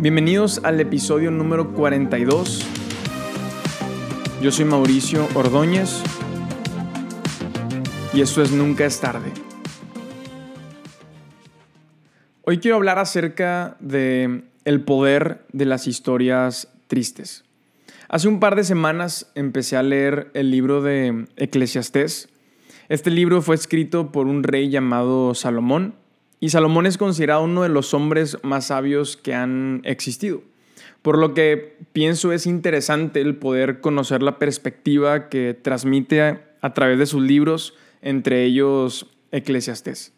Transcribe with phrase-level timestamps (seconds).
[0.00, 2.64] Bienvenidos al episodio número 42.
[4.40, 6.04] Yo soy Mauricio Ordóñez
[8.14, 9.32] y esto es Nunca es tarde.
[12.44, 17.44] Hoy quiero hablar acerca de el poder de las historias tristes.
[18.08, 22.28] Hace un par de semanas empecé a leer el libro de Eclesiastés.
[22.88, 25.96] Este libro fue escrito por un rey llamado Salomón
[26.40, 30.42] y Salomón es considerado uno de los hombres más sabios que han existido.
[31.02, 36.98] Por lo que pienso es interesante el poder conocer la perspectiva que transmite a, través
[36.98, 40.12] de sus libros, entre ellos Eclesiastés.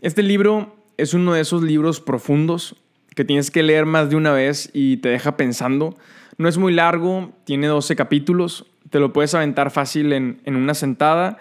[0.00, 2.76] Este libro es uno de esos libros profundos
[3.14, 5.96] que tienes que leer más de una vez y te deja pensando.
[6.38, 10.74] No es muy largo, tiene 12 capítulos, te lo puedes aventar fácil en, en una
[10.74, 11.38] sentada.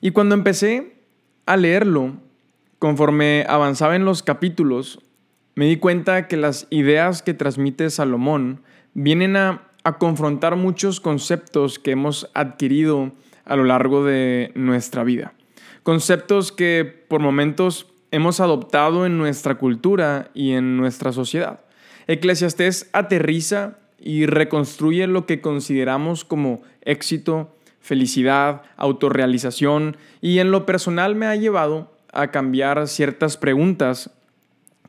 [0.00, 0.96] Y cuando empecé
[1.46, 2.16] a leerlo,
[2.78, 5.00] Conforme avanzaba en los capítulos,
[5.54, 8.60] me di cuenta que las ideas que transmite Salomón
[8.92, 9.62] vienen a,
[9.98, 13.12] confrontar muchos conceptos que hemos adquirido
[13.44, 15.32] a lo largo de nuestra vida.
[15.84, 21.60] Conceptos que por momentos hemos adoptado en nuestra cultura y en nuestra sociedad.
[22.08, 31.14] Eclesiastés aterriza y reconstruye lo que consideramos como éxito, felicidad, autorrealización y en lo personal
[31.14, 34.10] me ha llevado a cambiar ciertas preguntas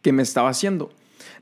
[0.01, 0.89] que me estaba haciendo.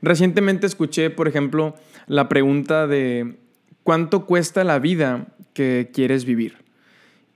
[0.02, 1.74] Recientemente escuché, por ejemplo,
[2.06, 3.36] la pregunta de
[3.82, 6.56] ¿cuánto cuesta la vida que quieres vivir?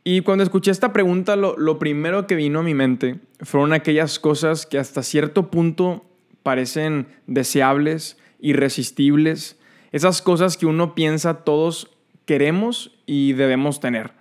[0.03, 4.19] Y cuando escuché esta pregunta, lo, lo, primero que vino a mi mente fueron aquellas
[4.19, 6.05] cosas que hasta cierto punto
[6.43, 9.59] parecen deseables, irresistibles,
[9.93, 11.91] esas cosas que uno piensa todos
[12.25, 14.12] queremos y debemos tener.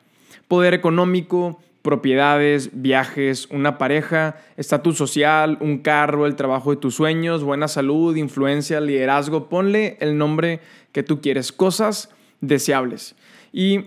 [0.47, 7.43] Poder económico, propiedades, viajes, una pareja, estatus social, un carro, el trabajo de tus sueños,
[7.43, 10.59] buena salud, influencia, liderazgo, ponle el nombre
[10.91, 12.09] que tú quieres, cosas
[12.41, 13.15] deseables.
[13.53, 13.85] Y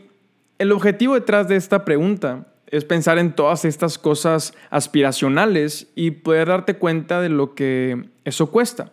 [0.59, 6.49] el objetivo detrás de esta pregunta es pensar en todas estas cosas aspiracionales y poder
[6.49, 8.93] darte cuenta de lo que eso cuesta,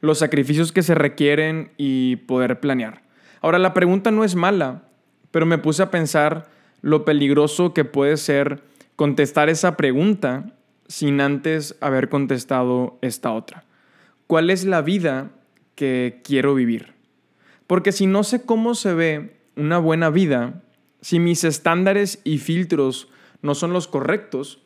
[0.00, 3.02] los sacrificios que se requieren y poder planear.
[3.42, 4.84] Ahora, la pregunta no es mala,
[5.30, 6.48] pero me puse a pensar
[6.80, 8.62] lo peligroso que puede ser
[8.96, 10.52] contestar esa pregunta
[10.86, 13.64] sin antes haber contestado esta otra.
[14.26, 15.30] ¿Cuál es la vida
[15.74, 16.94] que quiero vivir?
[17.66, 20.62] Porque si no sé cómo se ve una buena vida,
[21.00, 23.08] si mis estándares y filtros
[23.42, 24.60] no son los correctos,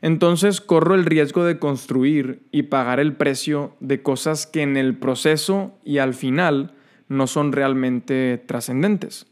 [0.00, 4.96] entonces corro el riesgo de construir y pagar el precio de cosas que en el
[4.96, 6.74] proceso y al final
[7.08, 9.26] no son realmente trascendentes.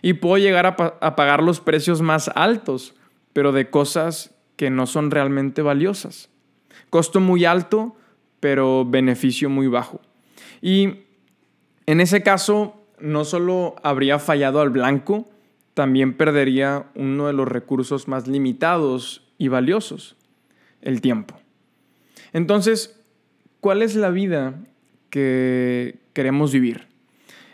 [0.00, 2.94] Y puedo llegar a, pagar los precios más altos,
[3.32, 6.30] pero de cosas que no son realmente valiosas.
[6.90, 7.96] Costo muy alto,
[8.40, 10.00] pero beneficio muy bajo.
[10.60, 11.04] Y
[11.86, 15.28] en ese caso, no solo habría fallado al blanco,
[15.74, 20.16] también perdería uno de los recursos más limitados y valiosos,
[20.80, 21.40] el tiempo.
[22.32, 23.00] Entonces,
[23.60, 24.54] ¿cuál es la vida
[25.10, 26.91] que queremos vivir?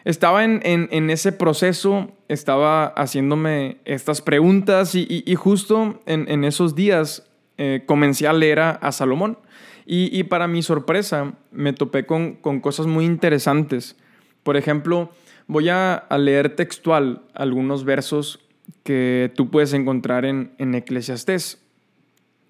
[0.05, 8.27] Estaba en, ese proceso, estaba haciéndome estas preguntas y, justo en, esos días eh, comencé
[8.27, 9.39] a leer a, Salomón.
[9.87, 13.97] Y, para mi sorpresa me topé con, cosas muy interesantes.
[14.43, 15.11] Por ejemplo,
[15.47, 18.41] voy a, leer textual algunos versos
[18.85, 21.61] que tú puedes encontrar en, en Eclesiastés.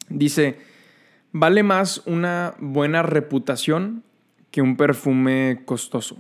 [0.09, 0.59] Dice,
[1.33, 4.03] vale más una buena reputación
[4.51, 6.17] que un perfume costoso.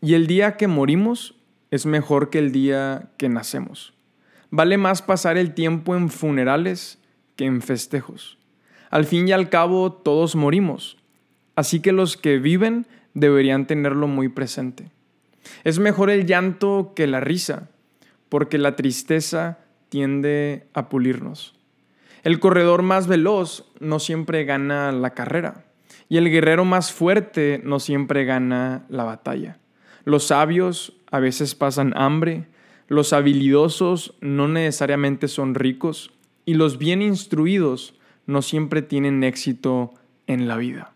[0.00, 1.34] Y el día que morimos
[1.70, 3.94] es mejor que el día que nacemos.
[4.50, 6.98] Vale más pasar el tiempo en funerales
[7.36, 8.38] que en festejos.
[8.90, 10.96] Al fin y al cabo todos morimos,
[11.56, 14.90] así que los que viven deberían tenerlo muy presente.
[15.64, 17.68] Es mejor el llanto que la risa,
[18.28, 21.54] porque la tristeza tiende a pulirnos.
[22.22, 25.64] El corredor más veloz no siempre gana la carrera,
[26.08, 29.58] y el guerrero más fuerte no siempre gana la batalla.
[30.08, 32.46] Los sabios a veces pasan hambre,
[32.86, 36.12] los habilidosos no necesariamente son ricos
[36.46, 37.92] y los bien instruidos
[38.24, 39.92] no siempre tienen éxito
[40.26, 40.94] en la vida.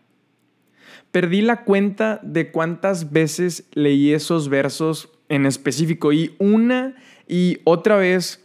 [1.11, 6.95] Perdí la cuenta de cuántas veces leí esos versos en específico y una
[7.27, 8.43] y otra vez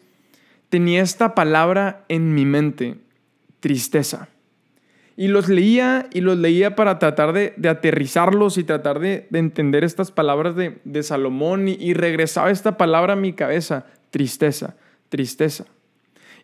[0.69, 2.99] tenía esta palabra en mi mente,
[3.61, 4.29] tristeza.
[5.19, 10.13] Y los leía y los leía para tratar de, aterrizarlos y tratar de, entender estas
[10.13, 14.77] palabras de, Salomón y, regresaba esta palabra a mi cabeza, tristeza,
[15.09, 15.65] tristeza.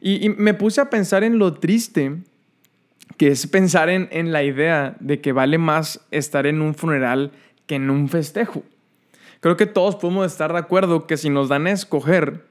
[0.00, 2.17] Y, me puse a pensar en lo triste
[3.17, 7.31] que es pensar en, en la idea de que vale más estar en un funeral
[7.67, 8.65] que en un festejo.
[9.38, 12.44] Creo que todos podemos estar de acuerdo que si nos dan a escoger,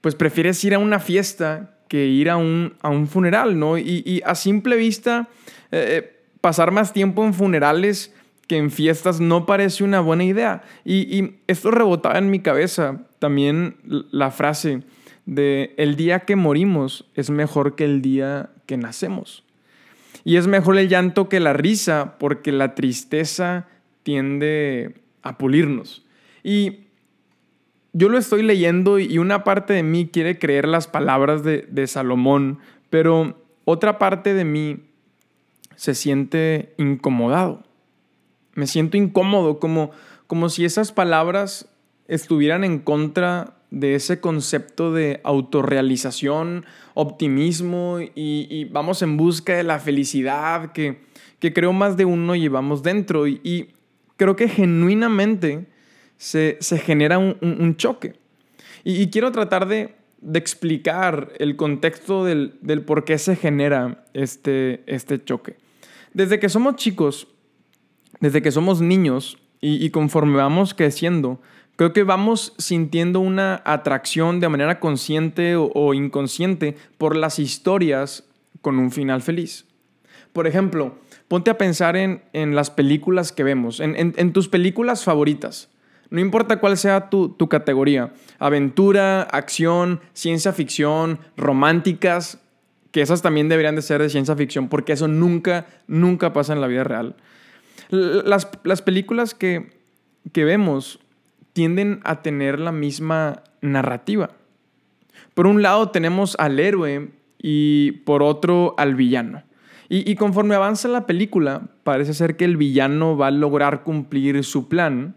[0.00, 3.78] pues prefieres ir a una fiesta que ir a un, a un funeral, ¿no?
[3.78, 5.28] Y, a simple vista,
[5.70, 8.14] eh, eh, pasar más tiempo en funerales
[8.46, 10.62] que en fiestas no parece una buena idea.
[10.84, 13.76] Y, y, esto rebotaba en mi cabeza también
[14.10, 14.82] la frase
[15.26, 19.44] de el día que morimos es mejor que el día que nacemos.
[20.24, 23.66] Y es mejor el llanto que la risa porque la tristeza
[24.02, 26.04] tiende a pulirnos.
[26.42, 26.83] Y
[27.94, 32.58] yo lo estoy leyendo y una parte de mí quiere creer las palabras de, Salomón,
[32.90, 34.80] pero otra parte de mí
[35.76, 37.64] se siente incomodado
[38.54, 39.90] me siento incómodo, como,
[40.26, 41.68] como si esas palabras
[42.06, 46.64] estuvieran en contra de ese concepto de autorrealización,
[46.94, 51.00] optimismo y, vamos en busca de la felicidad que,
[51.40, 53.26] que, creo más de uno llevamos dentro.
[53.26, 53.70] Y,
[54.16, 55.66] creo que genuinamente
[56.16, 58.14] se, genera un, choque.
[58.84, 59.94] Y, quiero tratar de,
[60.34, 62.52] explicar el contexto del,
[62.86, 65.56] por qué se genera este, este choque.
[66.14, 67.26] Desde que somos chicos,
[68.20, 71.40] desde que somos niños y, conforme vamos creciendo,
[71.76, 78.24] creo que vamos sintiendo una atracción de manera consciente o, inconsciente por las historias
[78.60, 79.66] con un final feliz.
[80.32, 80.96] Por ejemplo,
[81.28, 85.68] ponte a pensar en, las películas que vemos, en, tus películas favoritas.
[86.10, 92.38] No importa cuál sea tu, tu, categoría, aventura, acción, ciencia ficción, románticas,
[92.94, 96.60] que esas también deberían de ser de ciencia ficción, porque eso nunca, nunca pasa en
[96.60, 97.16] la vida real.
[97.90, 98.46] Las,
[98.82, 99.72] películas que,
[100.32, 101.00] vemos
[101.52, 104.30] tienden a tener la misma narrativa.
[105.34, 109.42] Por un lado tenemos al héroe y por otro al villano.
[109.88, 114.44] Y, y, conforme avanza la película, parece ser que el villano va a lograr cumplir
[114.44, 115.16] su plan,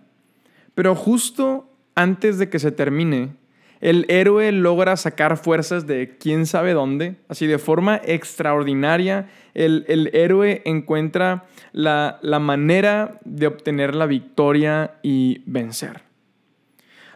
[0.77, 3.33] pero justo antes de que se termine,
[3.81, 10.61] el héroe logra sacar fuerzas de quién sabe dónde, así de forma extraordinaria, el, héroe
[10.65, 16.03] encuentra la, manera de obtener la victoria y vencer.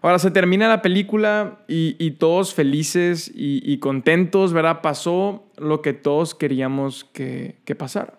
[0.01, 4.81] Ahora se termina la película y, todos felices y, contentos, ¿verdad?
[4.81, 8.15] Pasó lo que todos queríamos que, pasara.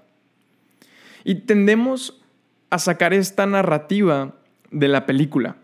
[1.25, 2.23] Y tendemos
[2.71, 4.37] a sacar esta narrativa
[4.73, 5.57] de la película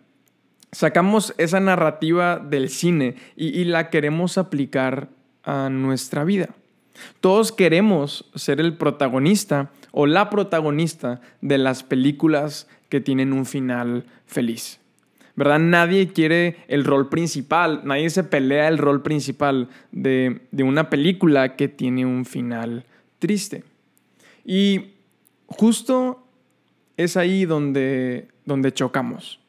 [0.72, 5.08] sacamos esa narrativa del cine y, la queremos aplicar
[5.42, 6.50] a nuestra vida.
[7.20, 14.04] Todos queremos ser el protagonista o la protagonista de las películas que tienen un final
[14.26, 14.80] feliz.
[15.36, 15.60] ¿Verdad?
[15.60, 21.54] Nadie quiere el rol principal, nadie se pelea el rol principal de, de una película
[21.54, 22.84] que tiene un final
[23.20, 23.62] triste.
[24.44, 24.94] Y
[25.46, 26.26] justo
[26.96, 29.40] es ahí donde, donde chocamos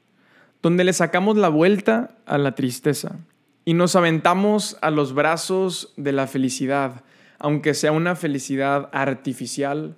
[0.62, 3.18] donde le sacamos la vuelta a la tristeza
[3.66, 7.04] y nos aventamos a los brazos de la felicidad,
[7.38, 9.96] aunque sea una felicidad artificial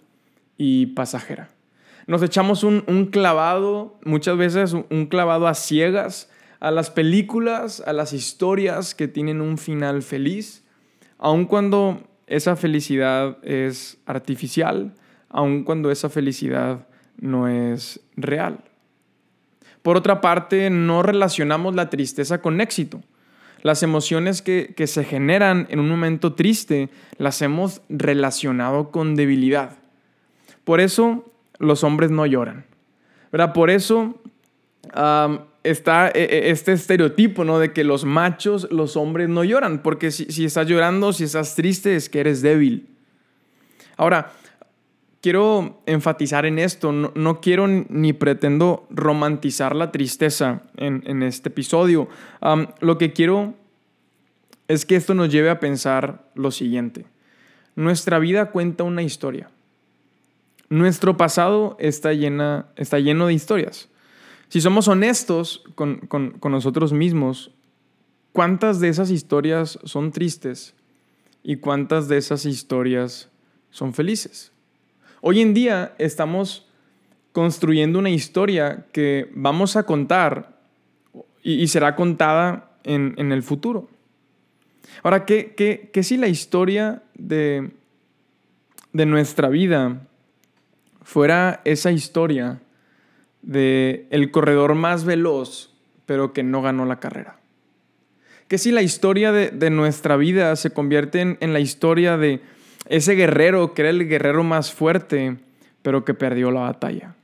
[0.58, 1.50] y pasajera.
[2.08, 8.14] Nos echamos un, clavado, muchas veces un clavado a ciegas, a las películas, a las
[8.14, 10.64] historias que tienen un final feliz,
[11.18, 14.94] aun cuando esa felicidad es artificial,
[15.30, 16.88] aun cuando esa felicidad
[17.18, 18.64] no es real.
[19.82, 23.02] Por otra parte, no relacionamos la tristeza con éxito.
[23.64, 29.78] Las emociones que, se generan en un momento triste las hemos relacionado con debilidad.
[30.64, 32.66] Por eso los hombres no lloran.
[33.32, 33.54] ¿verdad?
[33.54, 34.20] Por eso
[35.64, 37.60] está e, e, este estereotipo ¿no?
[37.60, 39.84] de que los machos, los hombres no lloran.
[39.84, 42.88] Porque si, si estás llorando, si estás triste, es que eres débil.
[43.96, 44.32] Ahora,
[45.22, 52.10] quiero enfatizar en esto, no, quiero ni pretendo romantizar la tristeza en, este episodio.
[52.80, 53.54] lo que quiero
[54.68, 57.06] es que esto nos lleve a pensar lo siguiente.
[57.76, 59.50] Nuestra vida cuenta una historia.
[60.70, 63.90] Nuestro pasado está, llena, está lleno de historias.
[64.50, 67.52] Si somos honestos con, con nosotros mismos,
[68.34, 70.74] ¿cuántas de esas historias son tristes
[71.44, 73.30] y cuántas de esas historias
[73.70, 74.52] son felices?
[75.24, 76.66] Hoy en día estamos
[77.32, 80.58] construyendo una historia que vamos a contar
[81.44, 83.88] y, será contada en, el futuro.
[85.04, 87.70] Ahora, ¿qué, qué, si la historia de,
[88.94, 90.02] de nuestra vida
[91.04, 92.60] fuera esa historia
[93.44, 95.72] de el corredor más veloz,
[96.08, 97.38] pero que no ganó la carrera?
[98.48, 102.42] ¿Qué si la historia de, nuestra vida se convierte en la historia de
[102.92, 105.38] ese guerrero que era el guerrero más fuerte,
[105.82, 107.16] pero que perdió la batalla.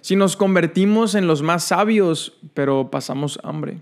[0.00, 3.78] Si nos convertimos en los más sabios, pero pasamos hambre.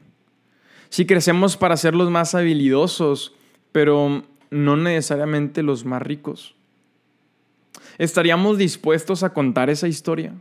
[0.91, 3.35] Si crecemos para ser los más habilidosos,
[3.73, 6.55] pero no necesariamente los más ricos.
[7.97, 10.35] ¿Estaríamos dispuestos a contar esa historia?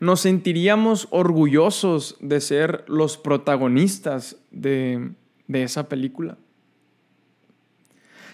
[0.00, 5.12] ¿Nos sentiríamos orgullosos de ser los protagonistas de,
[5.48, 6.36] esa película?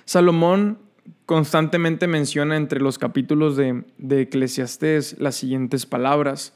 [0.04, 0.78] Salomón
[1.26, 6.54] constantemente menciona entre los capítulos de, de Eclesiastés las siguientes palabras.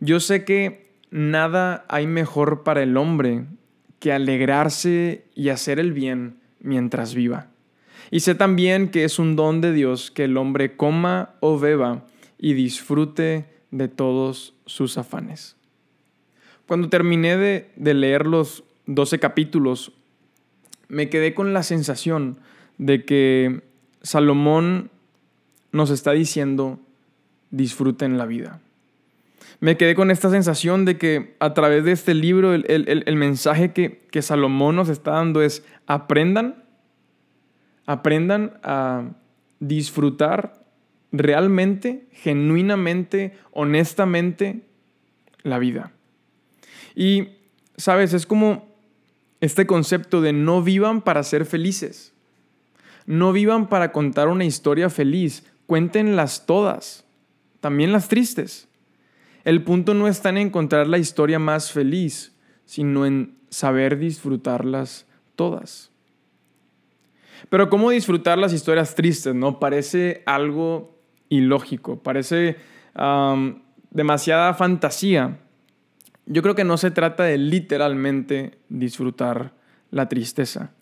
[0.00, 3.44] Yo sé que nada hay mejor para el hombre
[3.98, 7.48] que alegrarse y hacer el bien mientras viva.
[8.10, 12.04] Y sé también que es un don de Dios que el hombre coma o beba
[12.38, 15.56] y disfrute de todos sus afanes.
[16.66, 19.92] Cuando terminé de, de leer los 12 capítulos,
[20.88, 22.38] me quedé con la sensación
[22.78, 23.62] de que
[24.02, 24.90] Salomón
[25.72, 26.78] nos está diciendo,
[27.50, 28.60] disfruten la vida.
[29.60, 34.02] Me quedé con esta sensación de que a través de este libro el, mensaje que,
[34.10, 36.66] que Salomón nos está dando es aprendan
[37.86, 39.04] aprendan a
[39.60, 40.64] disfrutar
[41.12, 44.62] realmente, genuinamente, honestamente
[45.42, 45.92] la vida.
[46.94, 47.28] Y,
[47.76, 48.68] sabes, es como
[49.40, 52.12] este concepto de no vivan para ser felices.
[53.06, 55.44] No vivan para contar una historia feliz.
[55.66, 57.04] Cuéntenlas todas,
[57.60, 58.68] también las tristes.
[59.44, 65.90] El punto no está en encontrar la historia más feliz, sino en saber disfrutarlas todas.
[67.48, 69.60] Pero cómo disfrutar las historias tristes, ¿no?
[69.60, 70.98] Parece algo
[71.28, 72.56] ilógico, parece
[73.90, 75.38] demasiada fantasía.
[76.26, 79.52] Yo creo que no se trata de literalmente disfrutar
[79.90, 80.72] la tristeza,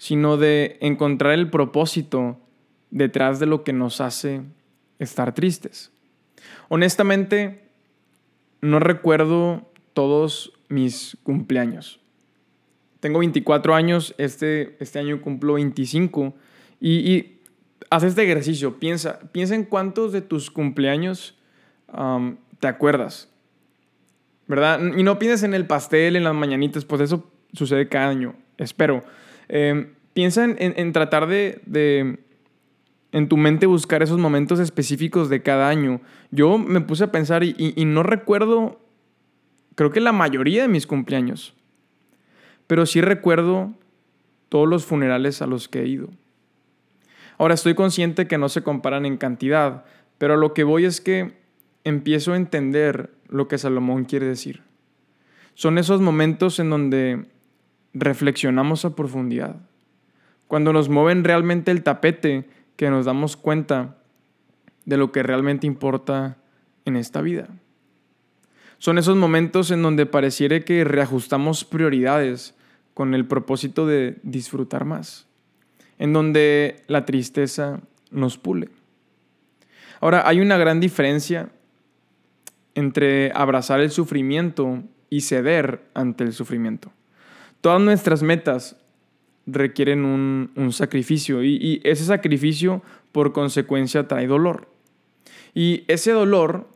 [0.00, 2.38] sino de encontrar el propósito
[2.90, 4.40] detrás de lo que nos hace
[4.98, 5.92] estar tristes.
[6.70, 7.68] Honestamente,
[8.62, 12.00] no recuerdo todos mis cumpleaños.
[13.00, 16.34] Tengo 24 años, este, este año cumplo 25
[16.80, 17.36] y,
[17.90, 21.36] haz este ejercicio, piensa, piensa en cuántos de tus cumpleaños
[22.58, 23.28] te acuerdas,
[24.46, 24.80] ¿verdad?
[24.96, 29.04] Y no pienses en el pastel, en las mañanitas, pues eso sucede cada año, espero.
[29.52, 32.20] Em, piensa en, tratar de, de,
[33.10, 36.00] en tu mente buscar esos momentos específicos de cada año.
[36.30, 38.80] Yo me puse a pensar y, y no recuerdo,
[39.74, 41.52] creo que la mayoría de mis cumpleaños.
[42.68, 43.74] Pero sí recuerdo
[44.48, 46.10] todos los funerales a los que he ido.
[47.36, 49.84] Ahora estoy consciente que no se comparan en cantidad,
[50.18, 51.32] pero lo que voy es que
[51.82, 54.62] empiezo a entender lo que Salomón quiere decir.
[55.54, 57.26] Son esos momentos en donde
[57.92, 59.56] reflexionamos a profundidad,
[60.46, 63.96] cuando nos mueven realmente el tapete que nos damos cuenta
[64.84, 66.38] de lo que realmente importa
[66.84, 67.48] en esta vida.
[68.78, 72.54] Son esos momentos en donde pareciera que reajustamos prioridades
[72.94, 75.26] con el propósito de disfrutar más,
[75.98, 77.80] en donde la tristeza
[78.10, 78.70] nos pule.
[80.00, 81.50] Ahora, hay una gran diferencia
[82.74, 86.90] entre abrazar el sufrimiento y ceder ante el sufrimiento.
[87.60, 88.76] Todas nuestras metas
[89.46, 94.68] requieren un, sacrificio y, ese sacrificio por consecuencia trae dolor.
[95.54, 96.68] Y ese dolor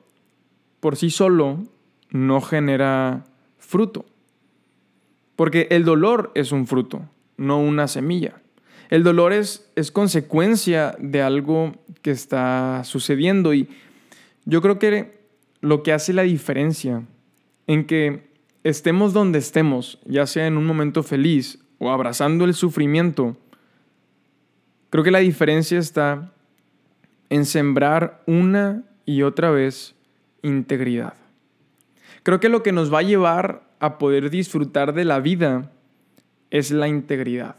[0.81, 1.63] por sí solo
[2.11, 3.25] no genera
[3.59, 4.05] fruto.
[5.37, 7.03] Porque el dolor es un fruto,
[7.37, 8.41] no una semilla.
[8.91, 13.69] El dolor es consecuencia de algo que está sucediendo y
[14.45, 15.19] yo creo que
[15.63, 17.03] lo que hace la diferencia
[17.67, 18.34] en que
[18.65, 23.37] estemos donde estemos, ya sea en un momento feliz o abrazando el sufrimiento,
[24.91, 26.33] creo que la diferencia está
[27.29, 29.95] en sembrar una y otra vez
[30.43, 31.15] integridad.
[32.23, 35.71] Creo que lo que nos va a llevar a poder disfrutar de la vida
[36.51, 37.57] es la integridad.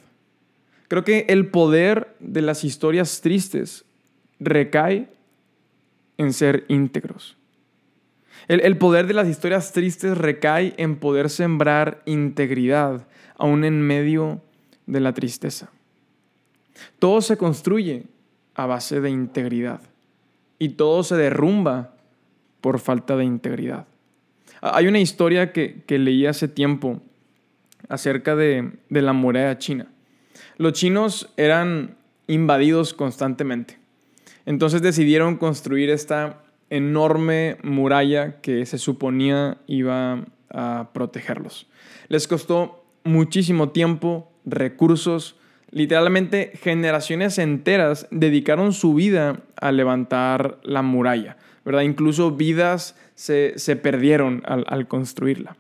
[0.88, 3.86] Creo que el poder de las historias tristes
[4.40, 5.10] recae
[6.18, 7.38] en ser íntegros.
[8.48, 14.42] El, poder de las historias tristes recae en poder sembrar integridad aún en medio
[14.86, 15.70] de la tristeza.
[17.00, 18.04] Todo se construye
[18.54, 19.82] a base de integridad
[20.60, 21.96] y todo se derrumba
[22.62, 23.88] por falta de integridad.
[24.62, 27.02] Hay una historia que, leí hace tiempo
[27.90, 29.88] acerca de, la muralla china.
[30.58, 31.98] Los chinos eran
[32.28, 33.78] invadidos constantemente.
[34.46, 41.68] Entonces decidieron construir esta enorme muralla que se suponía iba a protegerlos.
[42.08, 45.36] Les costó muchísimo tiempo, recursos,
[45.72, 51.82] literalmente generaciones enteras dedicaron su vida a levantar la muralla ¿verdad?
[51.82, 55.58] Incluso vidas se, perdieron al, al construirla.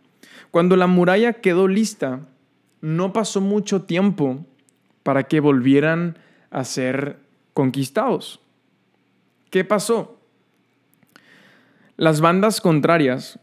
[0.51, 2.21] Cuando la muralla quedó lista,
[2.79, 4.45] no pasó mucho tiempo
[5.03, 6.17] para que volvieran
[6.51, 7.17] a ser
[7.53, 8.39] conquistados.
[9.49, 10.19] ¿Qué pasó?
[11.97, 13.39] Las bandas contrarias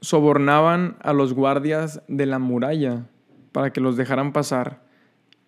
[0.00, 3.06] sobornaban a los guardias de la muralla
[3.52, 4.82] para que los dejaran pasar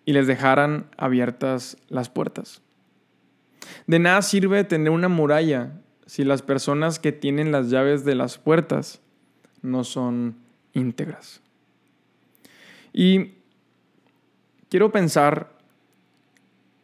[0.05, 2.61] y les dejaran abiertas las puertas.
[3.87, 5.71] De nada sirve tener una muralla
[6.05, 9.01] si las personas que tienen las llaves de las puertas
[9.61, 10.35] no son
[10.73, 11.41] íntegras.
[12.93, 13.35] Y
[14.69, 15.57] quiero pensar,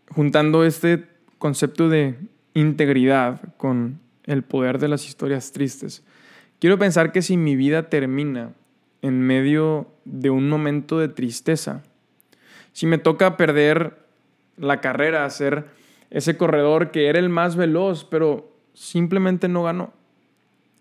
[0.10, 2.18] juntando este concepto de
[2.54, 6.04] integridad con el poder de las historias tristes,
[6.60, 8.54] quiero pensar que si mi vida termina
[9.02, 11.84] en medio de un momento de tristeza,
[12.74, 13.98] si me toca perder
[14.58, 15.66] la carrera, ser
[16.10, 19.94] ese corredor que era el más veloz, pero simplemente no ganó.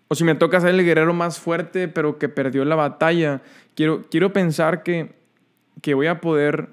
[0.07, 3.41] O si me toca ser el guerrero más fuerte, pero que perdió la batalla,
[3.75, 5.13] quiero, quiero pensar que,
[5.81, 6.69] que voy a poder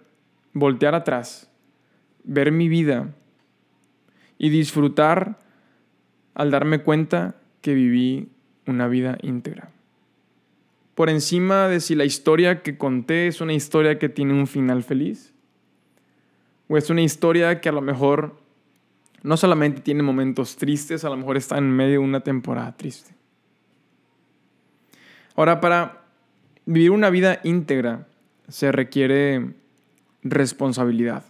[0.53, 1.51] voltear atrás,
[2.23, 3.09] ver mi vida
[4.39, 5.39] y disfrutar
[6.35, 8.29] al darme cuenta que viví
[8.67, 9.75] una vida íntegra
[10.95, 14.83] por encima de si la historia que conté es una historia que tiene un final
[14.83, 15.33] feliz
[16.69, 18.37] o es una historia que a lo mejor
[19.23, 23.15] no solamente tiene momentos tristes, a lo mejor está en medio de una temporada triste.
[25.35, 26.03] Ahora, para
[26.67, 28.07] vivir una vida íntegra
[28.49, 29.55] se requiere
[30.23, 31.25] responsabilidad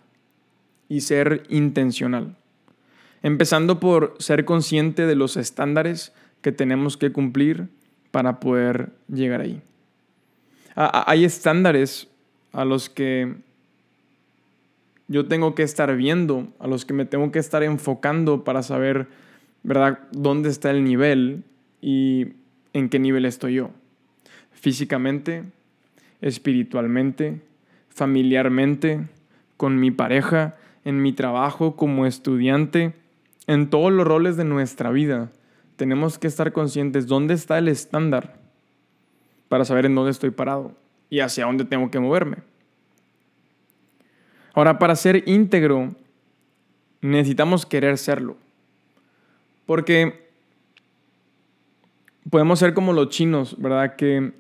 [0.89, 2.37] y ser intencional.
[3.25, 6.13] Empezando por ser consciente de los estándares
[6.43, 7.69] que tenemos que cumplir
[8.11, 9.63] para poder llegar ahí.
[10.77, 12.07] Hay estándares
[12.53, 13.35] a los que
[15.09, 19.07] yo tengo que estar viendo, a los que me tengo que estar enfocando para saber,
[19.63, 21.45] ¿verdad?, dónde está el nivel
[21.81, 22.27] y
[22.75, 23.71] en qué nivel estoy yo.
[24.53, 25.45] Físicamente,
[26.21, 27.41] espiritualmente,
[27.89, 29.01] familiarmente,
[29.57, 32.93] con mi pareja, en mi trabajo como estudiante,
[33.47, 35.31] en todos los roles de nuestra vida
[35.77, 38.37] tenemos que estar conscientes dónde está el estándar
[39.49, 40.73] para saber en dónde estoy parado
[41.11, 42.39] y hacia dónde tengo que moverme.
[44.55, 45.95] Ahora, para ser íntegro,
[47.01, 48.37] necesitamos querer serlo.
[49.67, 50.29] Porque
[52.31, 53.97] podemos ser como los chinos, ¿verdad?
[53.97, 54.33] Que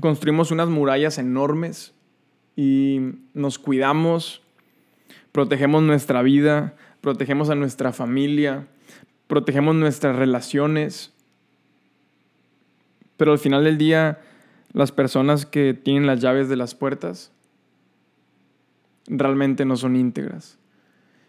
[0.00, 1.94] construimos unas murallas enormes
[2.56, 3.00] y
[3.32, 4.42] nos cuidamos,
[5.32, 8.66] protegemos nuestra vida, protegemos a nuestra familia,
[9.26, 11.12] protegemos nuestras relaciones,
[13.16, 14.20] pero al final del día
[14.72, 17.32] las personas que tienen las llaves de las puertas
[19.06, 20.58] realmente no son íntegras.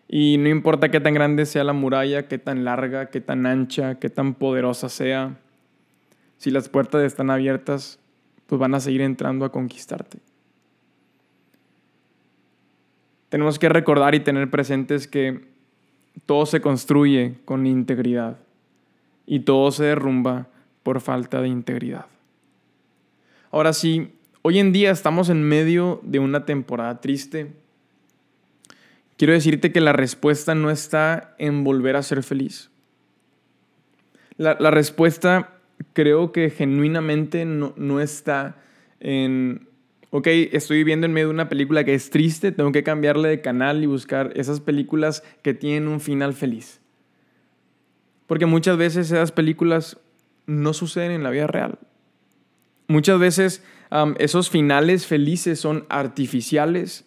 [0.08, 3.96] Y no importa qué tan grande sea la muralla, qué tan larga, qué tan ancha,
[3.96, 5.38] qué tan poderosa sea,
[6.38, 8.00] si las puertas están abiertas,
[8.48, 10.18] pues van a seguir entrando a conquistarte.
[13.30, 15.51] Tenemos que recordar y tener presentes que
[16.26, 18.38] todo se construye con integridad
[19.26, 20.48] y todo se derrumba
[20.84, 22.06] por falta de integridad.
[23.52, 27.52] Ahora sí, hoy en día estamos en medio de una temporada triste.
[29.18, 32.70] Quiero decirte que la respuesta no está en volver a ser feliz.
[34.38, 35.60] La, respuesta
[35.94, 38.56] creo que genuinamente no, no está
[39.00, 39.68] en
[40.12, 43.42] ok, estoy viviendo en medio de una película que es triste, tengo que cambiarle de
[43.42, 46.82] canal y buscar esas películas que tienen un final feliz.
[48.28, 49.98] Porque muchas veces esas películas
[50.46, 51.80] no suceden en la vida real.
[52.88, 53.64] Muchas veces
[54.20, 57.06] esos finales felices son artificiales.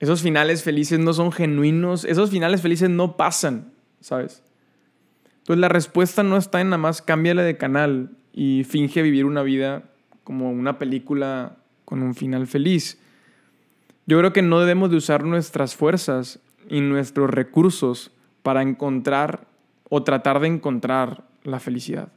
[0.00, 2.04] Esos finales felices no son genuinos.
[2.04, 4.42] Esos finales felices no pasan, ¿sabes?
[5.38, 9.42] Entonces la respuesta no está en nada más cámbiale de canal y finge vivir una
[9.42, 9.84] vida
[10.24, 12.98] como una película con un final feliz.
[14.06, 18.10] Yo creo que no debemos de usar nuestras fuerzas y nuestros recursos
[18.42, 19.46] para encontrar
[19.88, 22.08] o tratar de encontrar la felicidad.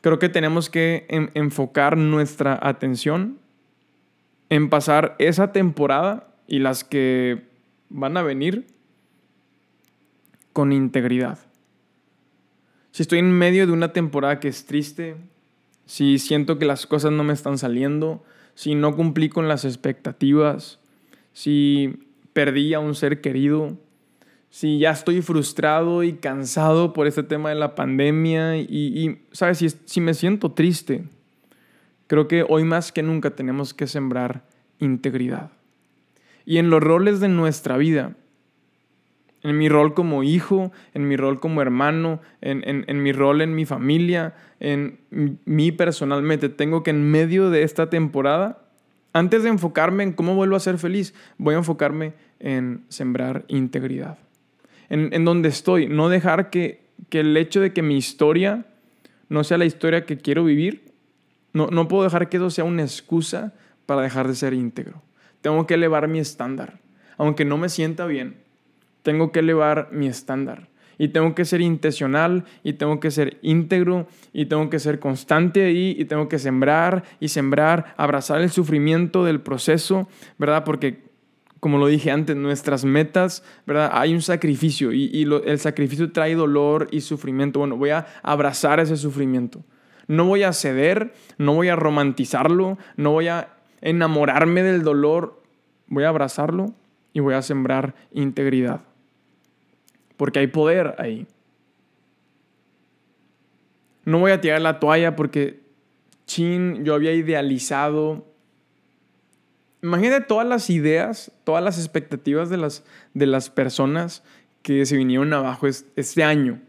[0.00, 3.38] Creo que tenemos que enfocar nuestra atención
[4.50, 7.44] en pasar esa temporada y las que
[7.88, 8.66] van a venir
[10.52, 11.38] con integridad.
[12.92, 15.16] Si estoy en medio de una temporada que es triste,
[15.86, 18.22] si siento que las cosas no me están saliendo,
[18.54, 20.78] si no cumplí con las expectativas,
[21.32, 23.76] si perdí a un ser querido,
[24.50, 29.58] si ya estoy frustrado y cansado por este tema de la pandemia y, ¿sabes?
[29.58, 31.04] Si, si me siento triste,
[32.06, 34.44] creo que hoy más que nunca tenemos que sembrar
[34.78, 35.50] integridad.
[36.46, 38.14] Y en los roles de nuestra vida,
[39.44, 43.66] en mi rol como hijo, en mi rol como hermano, en, mi rol en mi
[43.66, 46.48] familia, en mí personalmente.
[46.48, 48.62] Tengo que en medio de esta temporada,
[49.12, 54.18] antes de enfocarme en cómo vuelvo a ser feliz, voy a enfocarme en sembrar integridad.
[54.88, 56.80] En, donde estoy, no dejar que,
[57.10, 58.64] que, el hecho de que mi historia
[59.28, 60.92] no sea la historia que quiero vivir,
[61.52, 63.52] no, no puedo dejar que eso sea una excusa
[63.84, 65.02] para dejar de ser íntegro.
[65.42, 66.80] Tengo que elevar mi estándar.
[67.18, 68.43] Aunque no me sienta bien,
[69.04, 70.68] tengo que elevar mi estándar.
[70.96, 75.64] Y tengo que ser intencional y tengo que ser íntegro y tengo que ser constante
[75.64, 80.64] ahí y tengo que sembrar y sembrar, abrazar el sufrimiento del proceso, ¿verdad?
[80.64, 81.02] Porque,
[81.58, 83.90] como lo dije antes, nuestras metas, ¿verdad?
[83.92, 87.58] Hay un sacrificio y, el sacrificio trae dolor y sufrimiento.
[87.58, 89.64] Bueno, voy a abrazar ese sufrimiento.
[90.06, 93.48] No voy a ceder, no voy a romantizarlo, no voy a
[93.80, 95.42] enamorarme del dolor,
[95.88, 96.72] voy a abrazarlo
[97.12, 98.82] y voy a sembrar integridad.
[100.16, 101.26] Porque hay poder ahí.
[104.04, 105.60] No voy a tirar la toalla porque,
[106.26, 108.26] chin, yo había idealizado.
[109.82, 114.22] Imagínate todas las ideas, todas las expectativas de las, de las personas
[114.62, 116.60] que se vinieron abajo este año.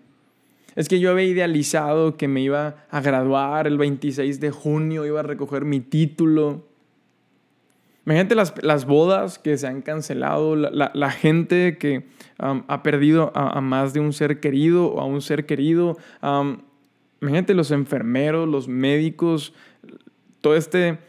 [0.75, 5.21] Es que yo había idealizado que me iba a graduar el 26 de junio, iba
[5.21, 6.67] a recoger mi título
[8.05, 12.05] Imagínate las, las bodas que se han cancelado, la, gente que
[12.37, 15.97] ha perdido a, más de un ser querido o a un ser querido.
[17.19, 19.53] imagínate los enfermeros, los médicos,
[20.41, 20.99] todo este,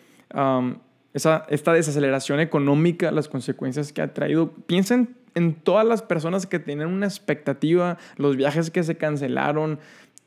[1.12, 4.52] esa, esta desaceleración económica, las consecuencias que ha traído.
[4.66, 9.80] Piensen en todas las personas que tienen una expectativa, los viajes que se cancelaron,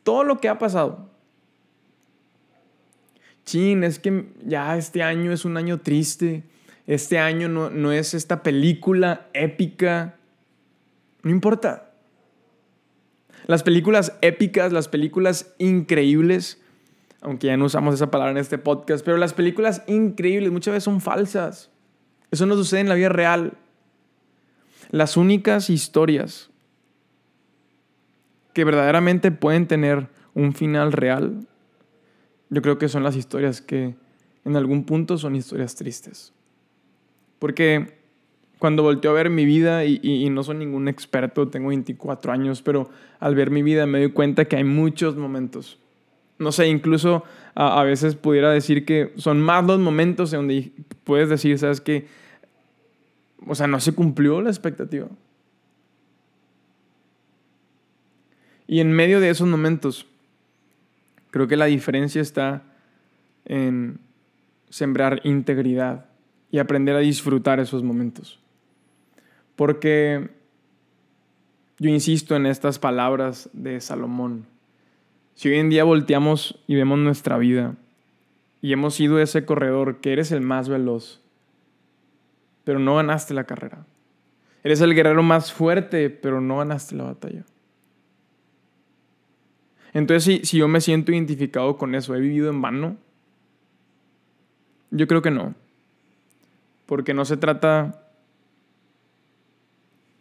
[0.03, 1.10] todo lo que ha pasado.
[3.43, 6.43] Chin, es que ya este año es un año triste
[6.89, 10.15] este año no, es esta película épica.
[11.21, 11.91] No importa.
[13.45, 16.60] Las películas épicas, las películas increíbles,
[17.21, 20.86] aunque ya no usamos esa palabra en este podcast, pero las películas increíbles muchas veces
[20.86, 21.69] son falsas.
[22.32, 23.54] Eso no sucede en la vida real.
[24.89, 26.49] Las únicas historias
[28.54, 31.45] que verdaderamente pueden tener un final real,
[32.49, 33.93] yo creo que son las historias que
[34.43, 36.34] en algún punto son historias tristes.
[37.39, 37.99] Porque
[38.60, 42.89] cuando volteo a ver mi vida, y, no soy ningún experto, tengo 24 años, pero
[43.19, 45.80] al ver mi vida me doy cuenta que hay muchos momentos.
[46.38, 47.23] No sé, incluso
[47.56, 50.71] a, veces pudiera decir que son más los momentos en donde
[51.06, 52.08] puedes decir, ¿sabes qué?
[53.47, 55.08] O sea, no se cumplió la expectativa.
[58.67, 60.06] Y en medio de esos momentos,
[61.32, 62.63] creo que la diferencia está
[63.45, 63.99] en
[64.69, 66.09] sembrar integridad
[66.51, 68.39] y aprender a disfrutar esos momentos.
[69.55, 70.29] Porque
[71.77, 74.45] yo insisto en estas palabras de Salomón.
[75.35, 77.75] Si hoy en día volteamos y vemos nuestra vida
[78.62, 81.21] y hemos sido ese corredor que eres el más veloz,
[82.63, 83.85] pero no ganaste la carrera.
[84.63, 87.45] Eres el guerrero más fuerte, pero no ganaste la batalla.
[89.93, 92.97] Entonces, si, si yo me siento identificado con eso, ¿he vivido en vano?
[94.91, 95.55] Yo creo que no
[96.89, 98.02] porque no se trata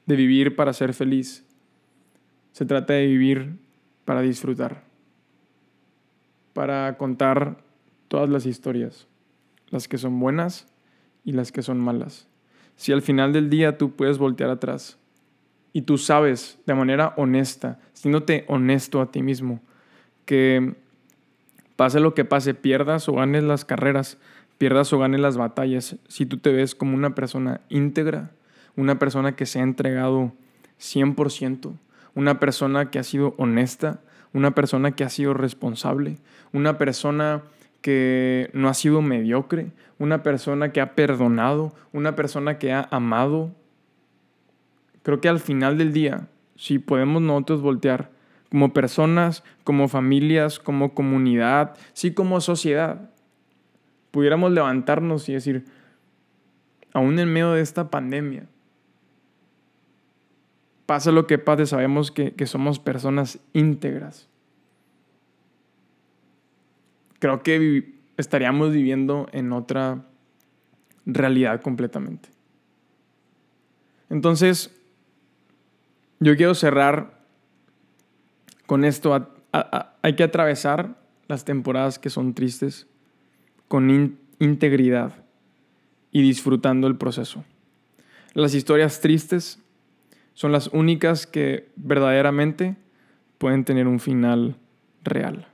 [0.04, 1.42] de vivir para ser feliz,
[2.52, 3.57] se trata de vivir
[4.04, 4.83] para disfrutar,
[6.52, 7.57] para contar
[8.09, 9.07] todas las historias,
[9.70, 10.66] las que son buenas
[11.24, 12.28] y las que son malas.
[12.76, 14.98] Si al final del día tú puedes voltear atrás
[15.72, 19.62] y tú sabes de manera honesta, siéndote honesto a ti mismo,
[20.26, 20.74] que
[21.76, 24.18] pase lo que pase, pierdas o ganes las carreras,
[24.58, 28.32] pierdas o ganes las batallas, si tú te ves como una persona íntegra,
[28.76, 30.32] una persona que se ha entregado
[30.80, 31.72] 100%,
[32.14, 34.00] una persona que ha sido honesta,
[34.32, 36.18] una persona que ha sido responsable,
[36.52, 37.42] una persona
[37.80, 43.52] que no ha sido mediocre, una persona que ha perdonado, una persona que ha amado.
[45.02, 48.10] Creo que al final del día, si podemos nosotros voltear
[48.50, 53.10] como personas, como familias, como comunidad, sí como sociedad,
[54.18, 55.64] pudiéramos levantarnos y decir,
[56.92, 58.48] aún en medio de esta pandemia,
[60.87, 64.28] pasa lo que pase, sabemos que, que somos personas íntegras.
[67.20, 70.04] Creo que estaríamos viviendo en otra
[71.07, 72.28] realidad completamente.
[74.11, 74.76] Entonces,
[76.18, 77.20] yo quiero cerrar
[78.66, 79.28] con esto.
[80.02, 80.96] hay que atravesar
[81.28, 82.88] las temporadas que son tristes
[83.68, 85.24] con integridad
[86.11, 87.44] y disfrutando el proceso.
[88.35, 89.62] Las historias tristes
[90.35, 92.76] son las únicas que verdaderamente
[93.38, 94.57] pueden tener un final
[95.04, 95.48] real.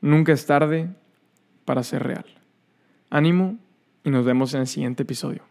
[0.00, 0.90] Nunca es tarde
[1.64, 2.24] para ser real.
[3.10, 3.58] Ánimo
[4.04, 5.49] y nos vemos en el siguiente episodio.